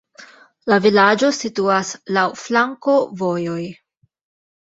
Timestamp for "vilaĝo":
0.85-1.27